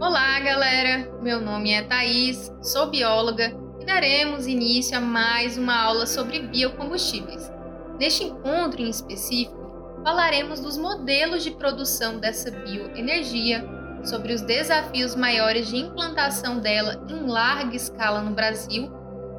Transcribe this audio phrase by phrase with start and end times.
[0.00, 1.12] Olá, galera!
[1.20, 7.52] Meu nome é Thaís, sou bióloga e daremos início a mais uma aula sobre biocombustíveis.
[7.98, 13.62] Neste encontro em específico, falaremos dos modelos de produção dessa bioenergia,
[14.02, 18.90] sobre os desafios maiores de implantação dela em larga escala no Brasil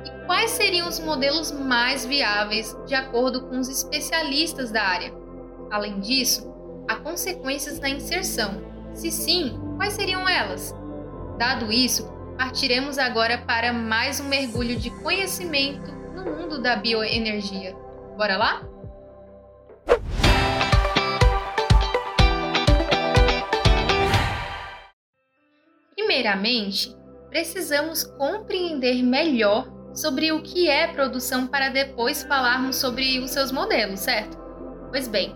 [0.05, 5.11] e quais seriam os modelos mais viáveis de acordo com os especialistas da área.
[5.71, 6.53] Além disso,
[6.87, 8.61] há consequências na inserção.
[8.93, 10.75] Se sim, Quais seriam elas?
[11.39, 17.75] Dado isso, partiremos agora para mais um mergulho de conhecimento no mundo da bioenergia.
[18.15, 18.61] Bora lá?
[25.95, 26.95] Primeiramente,
[27.31, 34.01] precisamos compreender melhor sobre o que é produção para depois falarmos sobre os seus modelos,
[34.01, 34.37] certo?
[34.91, 35.35] Pois bem,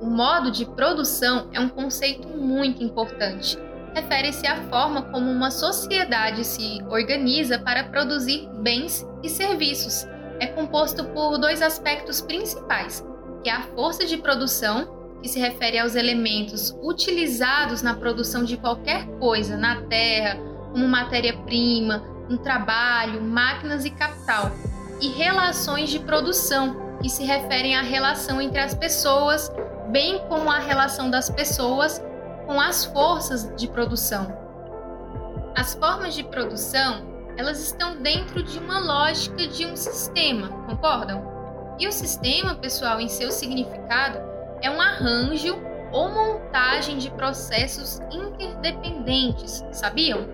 [0.00, 3.56] o modo de produção é um conceito muito importante
[3.94, 10.06] refere-se à forma como uma sociedade se organiza para produzir bens e serviços.
[10.40, 13.06] É composto por dois aspectos principais,
[13.42, 18.56] que é a força de produção, que se refere aos elementos utilizados na produção de
[18.56, 20.36] qualquer coisa na terra,
[20.72, 24.50] como matéria-prima, um trabalho, máquinas e capital,
[25.00, 29.52] e relações de produção, que se referem à relação entre as pessoas,
[29.90, 32.02] bem como a relação das pessoas
[32.46, 34.36] com as forças de produção.
[35.56, 37.02] As formas de produção,
[37.36, 41.22] elas estão dentro de uma lógica de um sistema, concordam?
[41.78, 44.18] E o sistema, pessoal, em seu significado,
[44.60, 45.56] é um arranjo
[45.92, 50.26] ou montagem de processos interdependentes, sabiam?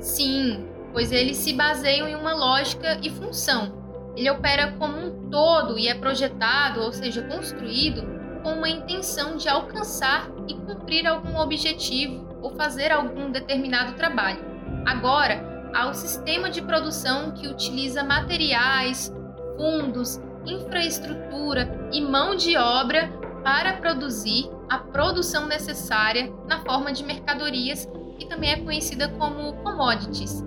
[0.00, 3.72] Sim, pois eles se baseiam em uma lógica e função.
[4.16, 9.48] Ele opera como um todo e é projetado, ou seja, construído com uma intenção de
[9.48, 14.44] alcançar e cumprir algum objetivo ou fazer algum determinado trabalho.
[14.84, 19.12] Agora, há o sistema de produção que utiliza materiais,
[19.56, 23.08] fundos, infraestrutura e mão de obra
[23.44, 27.88] para produzir a produção necessária na forma de mercadorias,
[28.18, 30.44] que também é conhecida como commodities.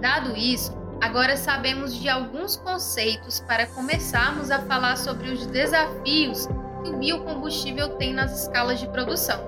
[0.00, 6.48] Dado isso, agora sabemos de alguns conceitos para começarmos a falar sobre os desafios
[6.82, 9.40] que o biocombustível tem nas escalas de produção.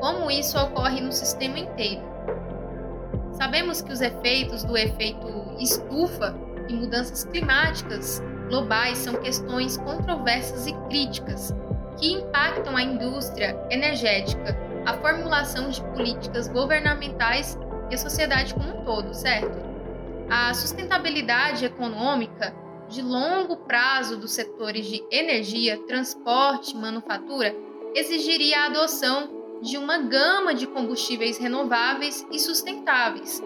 [0.00, 2.02] Como isso ocorre no sistema inteiro?
[3.32, 5.26] Sabemos que os efeitos do efeito
[5.58, 6.34] estufa
[6.68, 11.54] e mudanças climáticas globais são questões controversas e críticas
[11.98, 14.56] que impactam a indústria energética,
[14.86, 17.58] a formulação de políticas governamentais
[17.90, 19.58] e a sociedade como um todo, certo?
[20.28, 22.54] A sustentabilidade econômica
[22.90, 27.54] de longo prazo dos setores de energia, transporte manufatura
[27.94, 33.42] exigiria a adoção de uma gama de combustíveis renováveis e sustentáveis.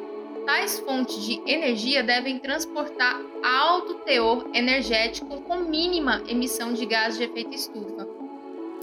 [0.47, 7.25] Tais fontes de energia devem transportar alto teor energético com mínima emissão de gás de
[7.25, 8.06] efeito estufa.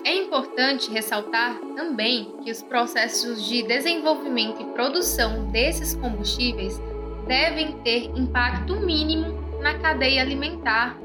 [0.03, 6.79] É importante ressaltar também que os processos de desenvolvimento e produção desses combustíveis
[7.27, 10.97] devem ter impacto mínimo na cadeia alimentar,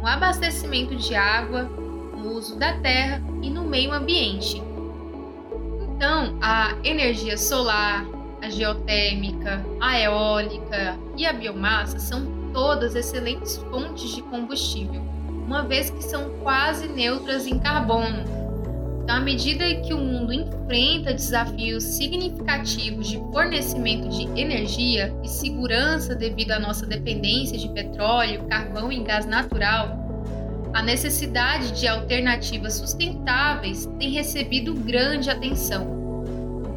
[0.00, 4.62] no abastecimento de água, no uso da terra e no meio ambiente.
[5.94, 8.04] Então, a energia solar,
[8.42, 15.00] a geotérmica, a eólica e a biomassa são todas excelentes fontes de combustível,
[15.46, 18.41] uma vez que são quase neutras em carbono
[19.02, 26.14] então, à medida que o mundo enfrenta desafios significativos de fornecimento de energia e segurança
[26.14, 29.98] devido à nossa dependência de petróleo, carvão e gás natural,
[30.72, 36.00] a necessidade de alternativas sustentáveis tem recebido grande atenção.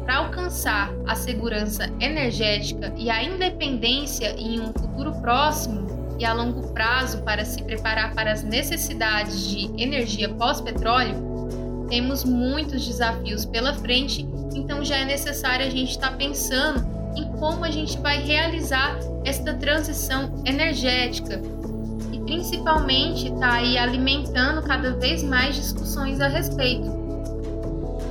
[0.04, 5.86] Para alcançar a segurança energética e a independência em um futuro próximo
[6.18, 11.35] e a longo prazo para se preparar para as necessidades de energia pós-petróleo,
[11.88, 17.30] temos muitos desafios pela frente, então já é necessário a gente estar tá pensando em
[17.38, 21.40] como a gente vai realizar esta transição energética
[22.12, 26.86] e principalmente está aí alimentando cada vez mais discussões a respeito.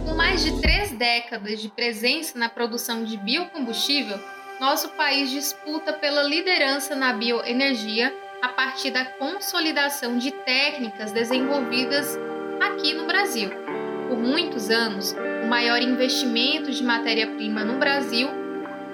[0.05, 4.19] Com mais de três décadas de presença na produção de biocombustível,
[4.59, 12.17] nosso país disputa pela liderança na bioenergia a partir da consolidação de técnicas desenvolvidas
[12.61, 13.64] aqui no Brasil.
[14.07, 18.29] Por muitos anos, o maior investimento de matéria-prima no Brasil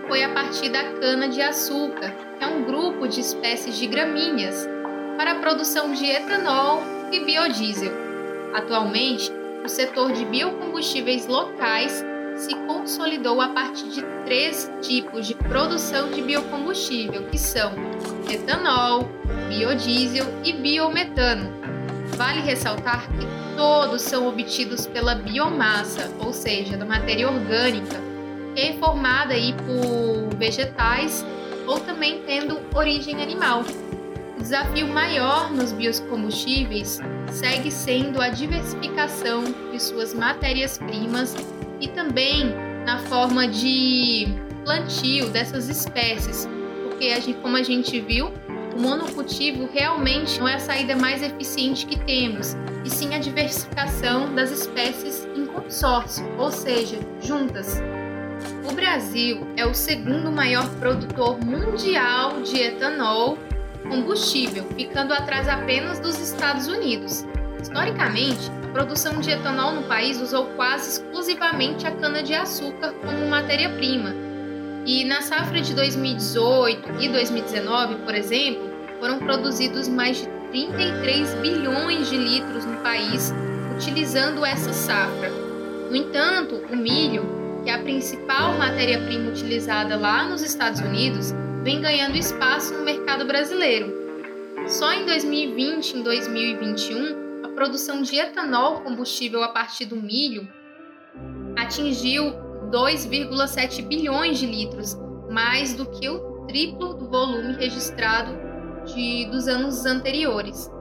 [0.07, 4.67] foi a partir da cana-de-açúcar, que é um grupo de espécies de gramíneas,
[5.17, 6.81] para a produção de etanol
[7.11, 7.91] e biodiesel.
[8.53, 9.31] Atualmente,
[9.63, 12.03] o setor de biocombustíveis locais
[12.35, 17.73] se consolidou a partir de três tipos de produção de biocombustível, que são
[18.29, 19.09] etanol,
[19.49, 21.70] biodiesel e biometano.
[22.23, 23.25] Vale ressaltar que
[23.57, 27.99] todos são obtidos pela biomassa, ou seja, da matéria orgânica,
[28.53, 31.25] que é formada aí por vegetais
[31.65, 33.63] ou também tendo origem animal.
[34.37, 36.99] O desafio maior nos biocombustíveis
[37.31, 41.35] segue sendo a diversificação de suas matérias-primas
[41.79, 42.53] e também
[42.85, 44.27] na forma de
[44.63, 46.47] plantio dessas espécies,
[46.83, 48.31] porque a gente, como a gente viu,
[48.75, 54.33] o monocultivo realmente não é a saída mais eficiente que temos, e sim a diversificação
[54.33, 57.81] das espécies em consórcio, ou seja, juntas.
[58.69, 63.37] O Brasil é o segundo maior produtor mundial de etanol
[63.87, 67.25] combustível, ficando atrás apenas dos Estados Unidos.
[67.61, 74.30] Historicamente, a produção de etanol no país usou quase exclusivamente a cana-de-açúcar como matéria-prima.
[74.85, 78.69] E na safra de 2018 e 2019, por exemplo,
[78.99, 83.31] foram produzidos mais de 33 bilhões de litros no país
[83.75, 85.29] utilizando essa safra.
[85.89, 87.23] No entanto, o milho,
[87.63, 91.31] que é a principal matéria-prima utilizada lá nos Estados Unidos,
[91.63, 93.93] vem ganhando espaço no mercado brasileiro.
[94.67, 100.47] Só em 2020 e em 2021, a produção de etanol combustível a partir do milho
[101.55, 104.97] atingiu 2,7 bilhões de litros,
[105.29, 108.31] mais do que o triplo do volume registrado
[108.85, 110.71] de, dos anos anteriores.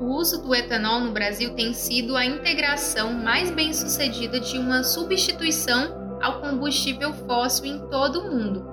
[0.00, 4.82] O uso do etanol no Brasil tem sido a integração mais bem sucedida de uma
[4.82, 8.66] substituição ao combustível fóssil em todo o mundo.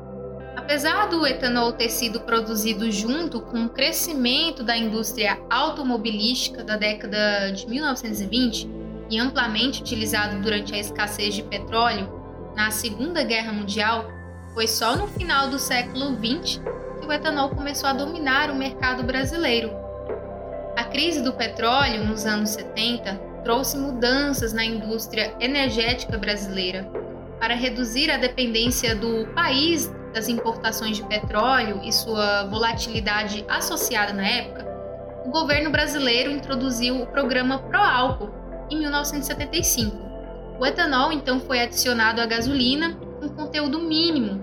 [0.55, 7.51] Apesar do etanol ter sido produzido junto com o crescimento da indústria automobilística da década
[7.51, 12.21] de 1920 e amplamente utilizado durante a escassez de petróleo
[12.55, 14.07] na Segunda Guerra Mundial,
[14.53, 16.61] foi só no final do século XX
[17.00, 19.71] que o etanol começou a dominar o mercado brasileiro.
[20.75, 26.89] A crise do petróleo nos anos 70 trouxe mudanças na indústria energética brasileira.
[27.39, 34.25] Para reduzir a dependência do país das importações de petróleo e sua volatilidade associada na
[34.25, 34.65] época,
[35.25, 39.95] o governo brasileiro introduziu o programa Proálcool em 1975.
[40.60, 44.42] O etanol então foi adicionado à gasolina com conteúdo mínimo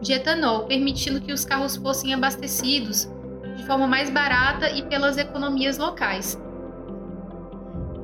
[0.00, 3.08] de etanol, permitindo que os carros fossem abastecidos
[3.56, 6.40] de forma mais barata e pelas economias locais.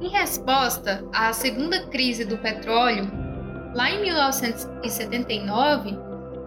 [0.01, 3.11] Em resposta à segunda crise do petróleo,
[3.75, 5.99] lá em 1979,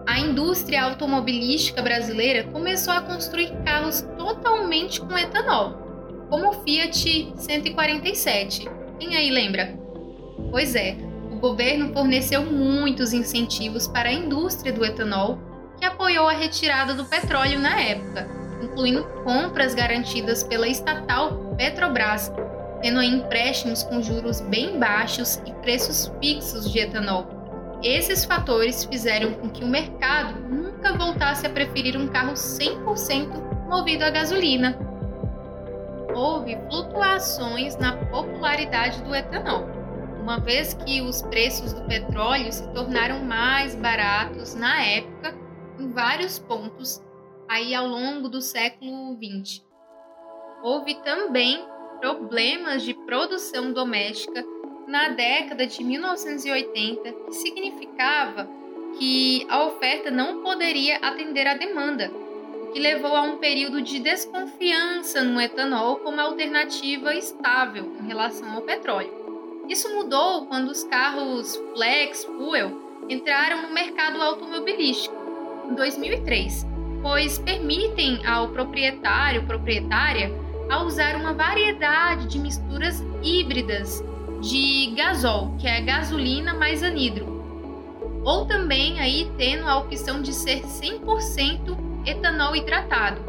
[0.06, 5.74] a indústria automobilística brasileira começou a construir carros totalmente com etanol,
[6.28, 8.79] como o Fiat 147.
[9.00, 9.76] Quem aí lembra?
[10.52, 10.96] Pois é,
[11.32, 15.40] o governo forneceu muitos incentivos para a indústria do etanol,
[15.76, 18.28] que apoiou a retirada do petróleo na época,
[18.62, 22.32] incluindo compras garantidas pela estatal Petrobras,
[22.80, 27.40] tendo empréstimos com juros bem baixos e preços fixos de etanol
[27.82, 34.04] esses fatores fizeram com que o mercado nunca voltasse a preferir um carro 100% movido
[34.04, 34.78] a gasolina.
[36.14, 39.66] Houve flutuações na popularidade do etanol,
[40.20, 45.34] uma vez que os preços do petróleo se tornaram mais baratos na época
[45.78, 47.02] em vários pontos
[47.48, 49.64] aí ao longo do século XX.
[50.62, 51.64] Houve também
[52.00, 54.44] problemas de produção doméstica
[54.86, 58.48] na década de 1980, que significava
[58.98, 62.10] que a oferta não poderia atender à demanda,
[62.72, 68.62] que levou a um período de desconfiança no etanol como alternativa estável em relação ao
[68.62, 69.12] petróleo.
[69.68, 75.14] Isso mudou quando os carros flex fuel entraram no mercado automobilístico
[75.68, 76.66] em 2003,
[77.02, 80.30] pois permitem ao proprietário proprietária
[80.68, 84.02] a usar uma variedade de misturas híbridas
[84.40, 87.40] de gasol, que é gasolina mais anidro.
[88.24, 93.20] Ou também aí tendo a opção de ser 100% etanol hidratado.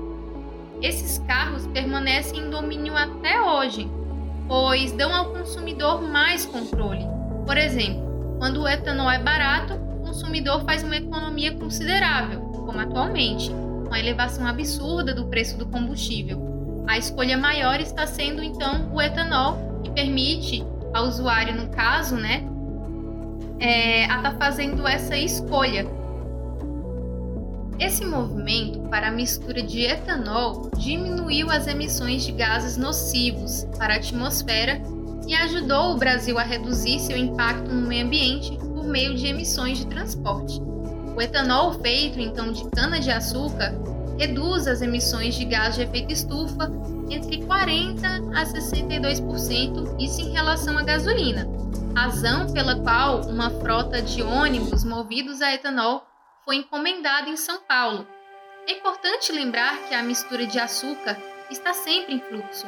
[0.81, 3.89] Esses carros permanecem em domínio até hoje,
[4.47, 7.05] pois dão ao consumidor mais controle.
[7.45, 13.51] Por exemplo, quando o etanol é barato, o consumidor faz uma economia considerável, como atualmente,
[13.87, 16.83] com a elevação absurda do preço do combustível.
[16.87, 22.43] A escolha maior está sendo então o etanol, que permite ao usuário, no caso, né,
[23.59, 25.85] é, a estar tá fazendo essa escolha.
[27.81, 33.97] Esse movimento para a mistura de etanol diminuiu as emissões de gases nocivos para a
[33.97, 34.79] atmosfera
[35.27, 39.79] e ajudou o Brasil a reduzir seu impacto no meio ambiente por meio de emissões
[39.79, 40.61] de transporte.
[41.15, 43.73] O etanol feito então de cana-de-açúcar
[44.15, 46.71] reduz as emissões de gás de efeito estufa
[47.09, 51.49] entre 40 a 62%, isso em relação à gasolina,
[51.95, 56.10] razão pela qual uma frota de ônibus movidos a etanol
[56.45, 58.07] foi encomendada em São Paulo.
[58.67, 61.17] É importante lembrar que a mistura de açúcar
[61.49, 62.67] está sempre em fluxo.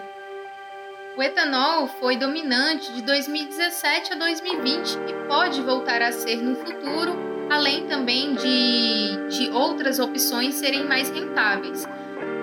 [1.15, 7.15] O etanol foi dominante de 2017 a 2020 e pode voltar a ser no futuro,
[7.51, 11.87] além também de, de outras opções serem mais rentáveis.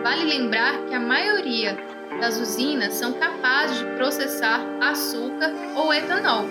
[0.03, 1.77] Vale lembrar que a maioria
[2.21, 6.45] das usinas são capazes de processar açúcar ou etanol.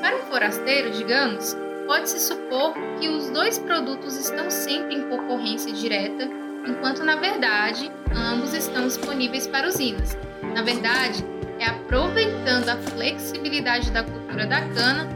[0.00, 1.56] Para um forasteiro, digamos,
[1.86, 6.28] pode-se supor que os dois produtos estão sempre em concorrência direta,
[6.66, 10.18] enquanto na verdade ambos estão disponíveis para usinas.
[10.54, 11.24] Na verdade,
[11.58, 15.08] é aproveitando a flexibilidade da cultura da cana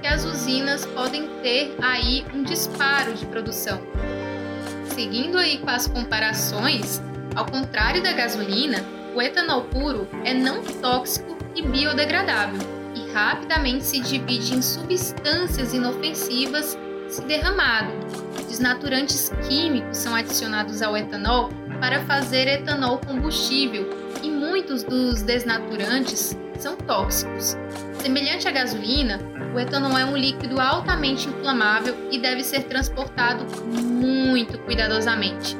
[0.00, 3.80] que as usinas podem ter aí um disparo de produção.
[4.94, 7.02] Seguindo aí com as comparações,
[7.34, 8.84] ao contrário da gasolina,
[9.14, 12.79] o etanol puro é não tóxico e biodegradável
[13.12, 17.92] rapidamente se divide em substâncias inofensivas se derramado.
[18.48, 21.50] Desnaturantes químicos são adicionados ao etanol
[21.80, 23.88] para fazer etanol combustível
[24.22, 27.56] e muitos dos desnaturantes são tóxicos.
[28.02, 29.18] Semelhante à gasolina,
[29.54, 35.56] o etanol é um líquido altamente inflamável e deve ser transportado muito cuidadosamente.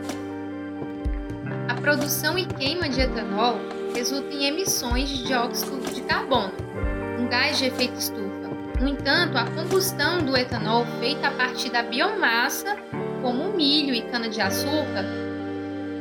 [1.68, 3.58] A produção e queima de etanol
[3.94, 6.52] resulta em emissões de dióxido de carbono,
[7.20, 8.48] um gás de efeito estufa.
[8.80, 12.76] No entanto, a combustão do etanol feita a partir da biomassa,
[13.20, 15.04] como milho e cana-de-açúcar,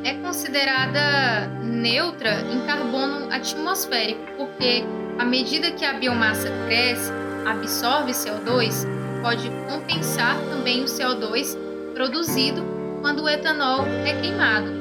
[0.06, 4.86] é considerada neutra em carbono atmosférico, porque
[5.18, 7.12] à medida que a biomassa cresce,
[7.46, 8.88] absorve CO2,
[9.22, 11.58] pode compensar também o CO2
[11.94, 12.64] produzido
[13.02, 14.72] quando o etanol é queimado.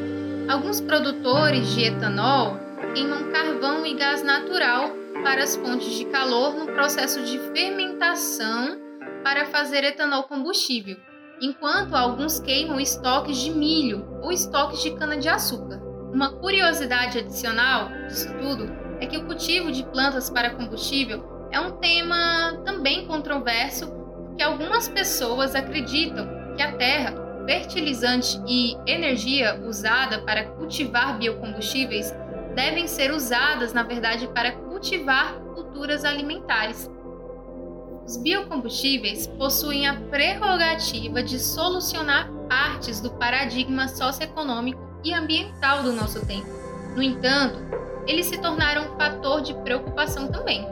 [0.49, 2.61] Alguns produtores de etanol
[2.95, 8.79] queimam carvão e gás natural para as fontes de calor no processo de fermentação
[9.23, 10.97] para fazer etanol combustível
[11.41, 15.81] enquanto alguns queimam estoques de milho ou estoques de cana-de-açúcar.
[16.13, 18.71] Uma curiosidade adicional disso tudo
[19.01, 23.91] é que o cultivo de plantas para combustível é um tema também controverso,
[24.27, 27.15] porque algumas pessoas acreditam que a terra,
[27.47, 32.13] fertilizante e energia usada para cultivar biocombustíveis
[32.55, 36.89] devem ser usadas, na verdade, para cultivar culturas alimentares.
[38.07, 46.25] Os biocombustíveis possuem a prerrogativa de solucionar partes do paradigma socioeconômico e ambiental do nosso
[46.25, 46.47] tempo.
[46.95, 47.59] No entanto,
[48.07, 50.65] eles se tornaram um fator de preocupação também,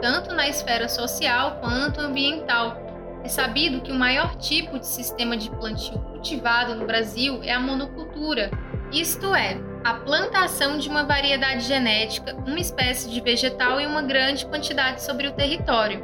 [0.00, 2.76] tanto na esfera social quanto ambiental.
[3.24, 7.60] É sabido que o maior tipo de sistema de plantio cultivado no Brasil é a
[7.60, 8.50] monocultura,
[8.92, 14.46] isto é, a plantação de uma variedade genética, uma espécie de vegetal e uma grande
[14.46, 16.02] quantidade sobre o território.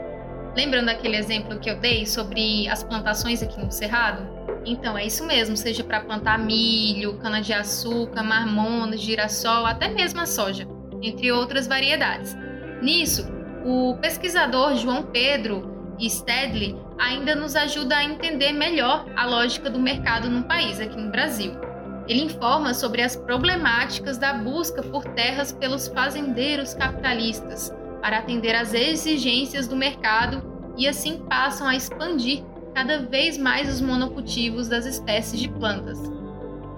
[0.57, 4.29] Lembrando aquele exemplo que eu dei sobre as plantações aqui no Cerrado?
[4.65, 10.67] Então, é isso mesmo, seja para plantar milho, cana-de-açúcar, marmona, girassol, até mesmo a soja,
[11.03, 12.37] entre outras variedades.
[12.81, 13.29] Nisso,
[13.65, 20.31] o pesquisador João Pedro Stedley ainda nos ajuda a entender melhor a lógica do mercado
[20.31, 21.64] no país, aqui no Brasil.
[22.07, 28.75] Ele informa sobre as problemáticas da busca por terras pelos fazendeiros capitalistas, para atender às
[28.75, 32.45] exigências do mercado e assim passam a expandir
[32.75, 35.99] cada vez mais os monocultivos das espécies de plantas.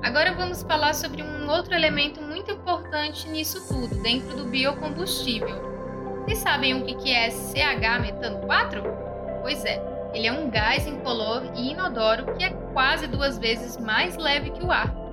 [0.03, 5.67] Agora vamos falar sobre um outro elemento muito importante nisso tudo, dentro do biocombustível.
[6.23, 8.83] Vocês sabem o que é CH metano 4?
[9.43, 14.17] Pois é, ele é um gás incolor e inodoro que é quase duas vezes mais
[14.17, 15.06] leve que o ar.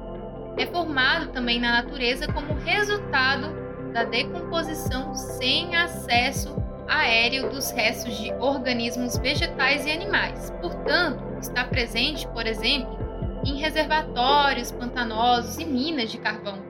[0.57, 6.55] É formado também na natureza como resultado da decomposição sem acesso
[6.87, 10.51] aéreo dos restos de organismos vegetais e animais.
[10.61, 12.97] Portanto, está presente, por exemplo,
[13.45, 16.61] em reservatórios pantanosos e minas de carvão.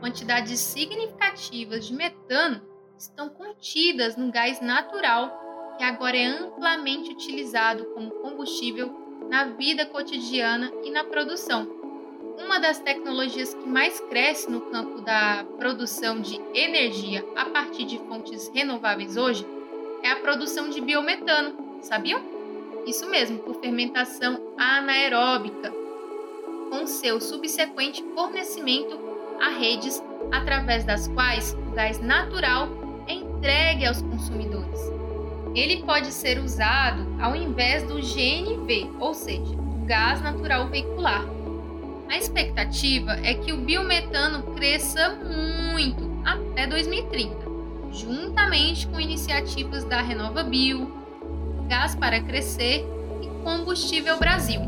[0.00, 2.60] Quantidades significativas de metano
[2.96, 8.92] estão contidas no gás natural, que agora é amplamente utilizado como combustível
[9.28, 11.77] na vida cotidiana e na produção
[12.38, 17.98] uma das tecnologias que mais cresce no campo da produção de energia a partir de
[17.98, 19.44] fontes renováveis hoje
[20.02, 22.22] é a produção de biometano, sabiam?
[22.86, 25.72] Isso mesmo, por fermentação anaeróbica,
[26.70, 28.98] com seu subsequente fornecimento
[29.40, 30.02] a redes
[30.32, 32.68] através das quais o gás natural
[33.08, 34.80] é entregue aos consumidores.
[35.54, 41.37] ele pode ser usado ao invés do GNV, ou seja, do gás natural veicular.
[42.08, 45.10] A expectativa é que o biometano cresça
[45.74, 47.36] muito até 2030,
[47.92, 50.90] juntamente com iniciativas da RenovaBio,
[51.68, 52.86] Gás para Crescer
[53.22, 54.60] e Combustível Brasil.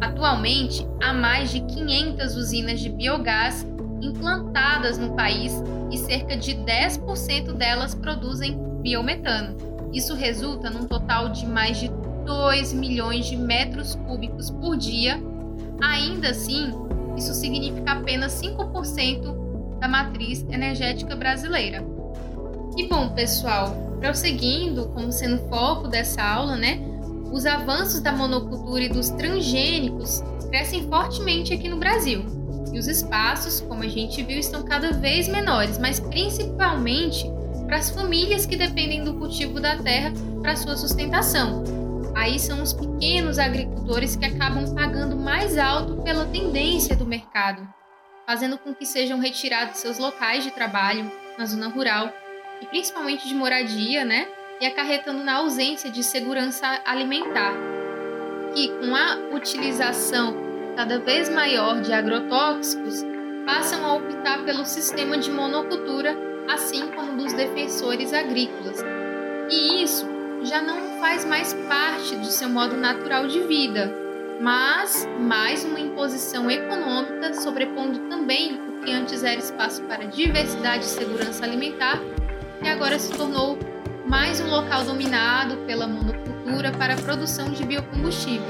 [0.00, 3.66] Atualmente, há mais de 500 usinas de biogás
[4.00, 5.52] implantadas no país
[5.90, 9.56] e cerca de 10% delas produzem biometano.
[9.92, 11.90] Isso resulta num total de mais de
[12.24, 15.20] 2 milhões de metros cúbicos por dia.
[15.80, 16.72] Ainda assim,
[17.16, 21.84] isso significa apenas 5% da matriz energética brasileira.
[22.76, 26.80] E bom, pessoal, prosseguindo, como sendo foco dessa aula, né?
[27.32, 32.24] Os avanços da monocultura e dos transgênicos crescem fortemente aqui no Brasil.
[32.72, 37.30] E os espaços, como a gente viu, estão cada vez menores, mas principalmente
[37.66, 41.77] para as famílias que dependem do cultivo da terra para sua sustentação.
[42.14, 47.66] Aí são os pequenos agricultores que acabam pagando mais alto pela tendência do mercado,
[48.26, 52.12] fazendo com que sejam retirados seus locais de trabalho na zona rural
[52.60, 54.26] e principalmente de moradia, né?
[54.60, 57.54] E acarretando na ausência de segurança alimentar,
[58.54, 60.34] que com a utilização
[60.76, 63.04] cada vez maior de agrotóxicos
[63.46, 66.16] passam a optar pelo sistema de monocultura
[66.48, 68.82] assim como dos defensores agrícolas.
[69.50, 73.92] E isso já não faz mais parte do seu modo natural de vida,
[74.40, 80.88] mas mais uma imposição econômica sobrepondo também o que antes era espaço para diversidade e
[80.88, 82.00] segurança alimentar
[82.62, 83.58] e agora se tornou
[84.06, 88.46] mais um local dominado pela monocultura para a produção de biocombustível,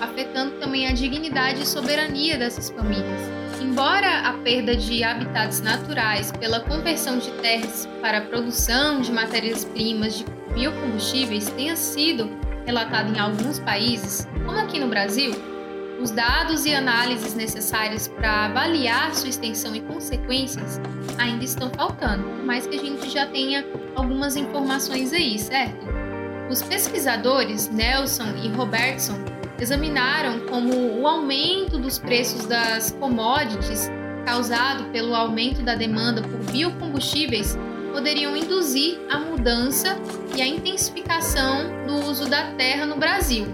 [0.00, 3.20] afetando também a dignidade e soberania dessas famílias.
[3.60, 10.18] Embora a perda de habitats naturais pela conversão de terras para a produção de matérias-primas
[10.18, 12.30] de biocombustíveis tenha sido
[12.66, 15.32] relatada em alguns países, como aqui no Brasil,
[16.00, 20.80] os dados e análises necessários para avaliar sua extensão e consequências
[21.18, 25.86] ainda estão faltando, por mais que a gente já tenha algumas informações aí, certo?
[26.50, 29.18] Os pesquisadores Nelson e Robertson
[29.60, 33.90] examinaram como o aumento dos preços das commodities
[34.24, 37.58] causado pelo aumento da demanda por biocombustíveis
[37.92, 39.98] poderiam induzir a mudança
[40.34, 43.46] e a intensificação do uso da terra no Brasil.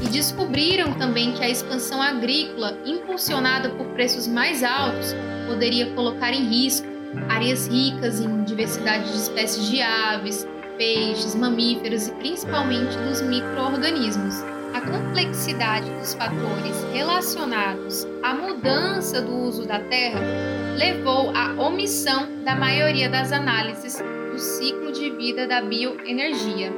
[0.00, 5.14] E descobriram também que a expansão agrícola, impulsionada por preços mais altos,
[5.46, 6.86] poderia colocar em risco
[7.28, 14.36] áreas ricas em diversidade de espécies de aves, peixes, mamíferos e principalmente dos micro-organismos
[14.74, 20.20] a complexidade dos fatores relacionados à mudança do uso da terra
[20.76, 23.98] levou à omissão da maioria das análises
[24.38, 26.72] do ciclo de vida da bioenergia,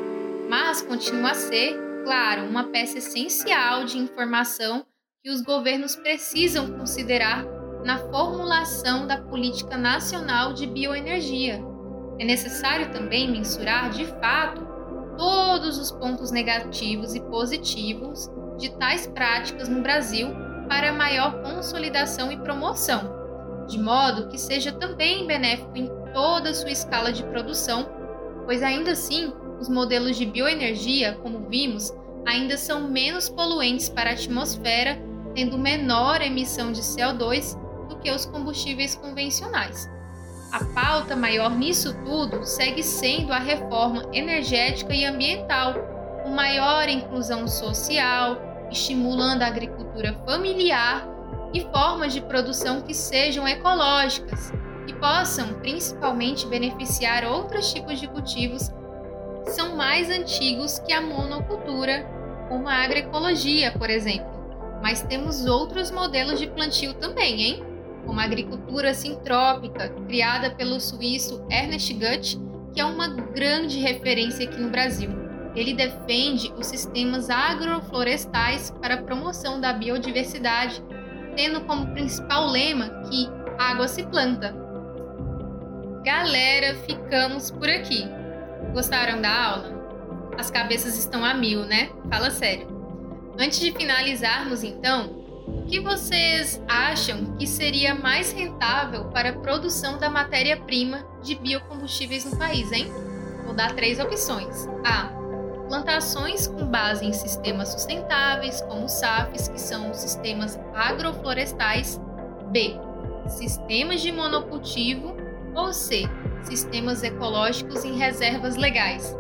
[0.49, 4.87] mas continua a ser, claro, uma peça essencial de informação
[5.23, 7.45] que os governos precisam considerar
[7.85, 11.63] na formulação da política nacional de bioenergia.
[12.19, 14.67] É necessário também mensurar, de fato,
[15.19, 20.29] todos os pontos negativos e positivos de tais práticas no Brasil
[20.67, 27.13] para maior consolidação e promoção, de modo que seja também benéfico toda a sua escala
[27.13, 27.89] de produção,
[28.45, 31.93] pois ainda assim os modelos de bioenergia, como vimos,
[32.27, 34.99] ainda são menos poluentes para a atmosfera,
[35.35, 37.57] tendo menor emissão de CO2
[37.89, 39.89] do que os combustíveis convencionais.
[40.51, 45.75] A pauta maior nisso tudo segue sendo a reforma energética e ambiental,
[46.25, 51.07] com maior inclusão social, estimulando a agricultura familiar
[51.53, 54.53] e formas de produção que sejam ecológicas
[54.91, 58.69] e possam principalmente beneficiar outros tipos de cultivos
[59.45, 62.05] que são mais antigos que a monocultura,
[62.49, 64.29] como a agroecologia, por exemplo.
[64.83, 67.65] Mas temos outros modelos de plantio também, hein?
[68.05, 72.41] como a agricultura sintrópica, criada pelo suíço Ernest Gutt,
[72.75, 75.11] que é uma grande referência aqui no Brasil.
[75.55, 80.83] Ele defende os sistemas agroflorestais para a promoção da biodiversidade,
[81.37, 84.70] tendo como principal lema que água se planta.
[86.03, 88.09] Galera, ficamos por aqui.
[88.73, 90.31] Gostaram da aula?
[90.39, 91.91] As cabeças estão a mil, né?
[92.09, 92.69] Fala sério.
[93.39, 95.11] Antes de finalizarmos, então,
[95.47, 102.25] o que vocês acham que seria mais rentável para a produção da matéria-prima de biocombustíveis
[102.25, 102.91] no país, hein?
[103.45, 104.67] Vou dar três opções.
[104.83, 105.09] A.
[105.69, 112.01] Plantações com base em sistemas sustentáveis, como SAFs, que são sistemas agroflorestais.
[112.51, 112.75] B.
[113.29, 115.20] Sistemas de monocultivo.
[115.55, 116.03] Ou C.
[116.43, 119.17] Sistemas ecológicos em reservas legais.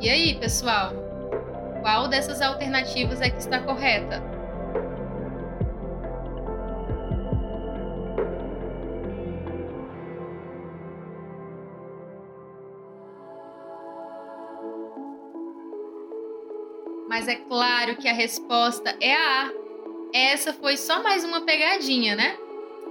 [0.00, 0.92] E aí, pessoal?
[1.80, 4.22] Qual dessas alternativas é que está correta?
[17.08, 19.50] Mas é claro que a resposta é a A.
[20.12, 22.36] Essa foi só mais uma pegadinha, né?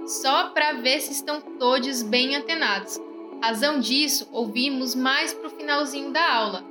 [0.06, 3.00] Só para ver se estão todos bem antenados.
[3.42, 6.64] Razão disso, ouvimos mais para o finalzinho da aula.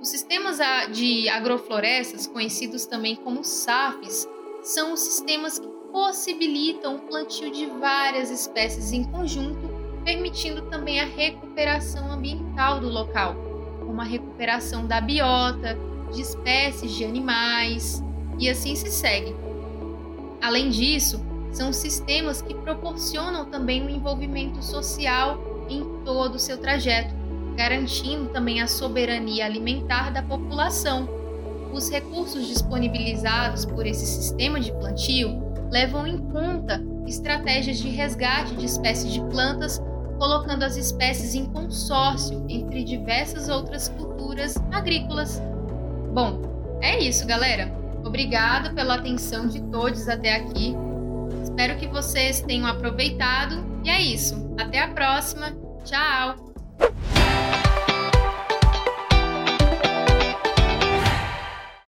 [0.00, 0.58] Os sistemas
[0.92, 4.28] de agroflorestas, conhecidos também como SAFs,
[4.62, 9.70] são os sistemas que possibilitam o plantio de várias espécies em conjunto,
[10.04, 13.36] permitindo também a recuperação ambiental do local,
[13.86, 15.78] como a recuperação da biota,
[16.12, 18.02] de espécies de animais,
[18.38, 19.34] e assim se segue.
[20.40, 27.14] Além disso, são sistemas que proporcionam também o envolvimento social em todo o seu trajeto,
[27.56, 31.08] garantindo também a soberania alimentar da população.
[31.72, 38.66] Os recursos disponibilizados por esse sistema de plantio levam em conta estratégias de resgate de
[38.66, 39.80] espécies de plantas,
[40.18, 45.40] colocando as espécies em consórcio entre diversas outras culturas agrícolas.
[46.12, 46.42] Bom,
[46.80, 47.72] é isso, galera.
[48.04, 50.76] Obrigada pela atenção de todos até aqui.
[51.42, 53.64] Espero que vocês tenham aproveitado.
[53.84, 54.54] E é isso.
[54.58, 55.52] Até a próxima.
[55.84, 56.50] Tchau!